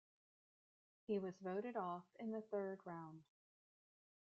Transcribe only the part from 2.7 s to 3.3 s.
round.